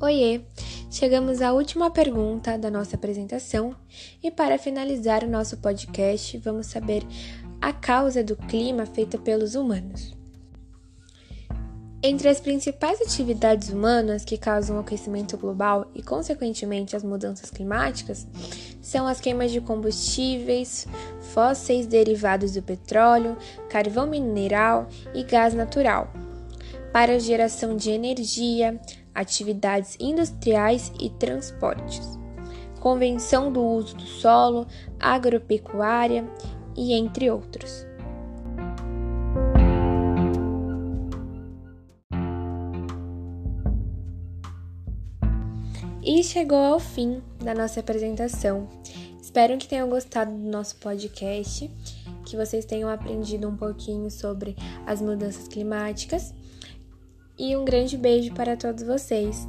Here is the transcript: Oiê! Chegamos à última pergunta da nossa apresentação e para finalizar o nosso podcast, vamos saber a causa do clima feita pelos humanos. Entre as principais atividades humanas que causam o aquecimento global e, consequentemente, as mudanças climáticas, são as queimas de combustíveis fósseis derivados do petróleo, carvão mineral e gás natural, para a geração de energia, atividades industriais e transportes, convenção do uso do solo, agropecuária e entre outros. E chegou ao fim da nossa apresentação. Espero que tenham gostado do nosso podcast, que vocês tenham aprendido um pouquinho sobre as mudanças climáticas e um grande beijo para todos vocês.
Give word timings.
Oiê! 0.00 0.42
Chegamos 0.92 1.42
à 1.42 1.52
última 1.52 1.90
pergunta 1.90 2.56
da 2.56 2.70
nossa 2.70 2.94
apresentação 2.94 3.74
e 4.22 4.30
para 4.30 4.56
finalizar 4.56 5.24
o 5.24 5.28
nosso 5.28 5.56
podcast, 5.56 6.38
vamos 6.38 6.68
saber 6.68 7.02
a 7.60 7.72
causa 7.72 8.22
do 8.22 8.36
clima 8.36 8.86
feita 8.86 9.18
pelos 9.18 9.56
humanos. 9.56 10.16
Entre 12.00 12.28
as 12.28 12.38
principais 12.38 13.00
atividades 13.00 13.70
humanas 13.70 14.24
que 14.24 14.38
causam 14.38 14.76
o 14.76 14.80
aquecimento 14.80 15.36
global 15.36 15.90
e, 15.92 16.00
consequentemente, 16.00 16.94
as 16.94 17.02
mudanças 17.02 17.50
climáticas, 17.50 18.24
são 18.80 19.04
as 19.04 19.20
queimas 19.20 19.50
de 19.50 19.60
combustíveis 19.60 20.86
fósseis 21.34 21.88
derivados 21.88 22.52
do 22.52 22.62
petróleo, 22.62 23.36
carvão 23.68 24.06
mineral 24.06 24.88
e 25.12 25.24
gás 25.24 25.54
natural, 25.54 26.12
para 26.92 27.14
a 27.14 27.18
geração 27.18 27.76
de 27.76 27.90
energia, 27.90 28.80
atividades 29.18 29.96
industriais 29.98 30.92
e 31.00 31.10
transportes, 31.10 32.16
convenção 32.78 33.52
do 33.52 33.60
uso 33.60 33.96
do 33.96 34.04
solo, 34.04 34.64
agropecuária 35.00 36.24
e 36.76 36.92
entre 36.92 37.28
outros. 37.28 37.84
E 46.00 46.22
chegou 46.22 46.58
ao 46.58 46.78
fim 46.78 47.20
da 47.42 47.52
nossa 47.52 47.80
apresentação. 47.80 48.68
Espero 49.20 49.58
que 49.58 49.66
tenham 49.66 49.90
gostado 49.90 50.30
do 50.30 50.48
nosso 50.48 50.76
podcast, 50.76 51.68
que 52.24 52.36
vocês 52.36 52.64
tenham 52.64 52.88
aprendido 52.88 53.48
um 53.48 53.56
pouquinho 53.56 54.10
sobre 54.12 54.56
as 54.86 55.02
mudanças 55.02 55.48
climáticas 55.48 56.32
e 57.38 57.56
um 57.56 57.64
grande 57.64 57.96
beijo 57.96 58.32
para 58.34 58.56
todos 58.56 58.82
vocês. 58.82 59.46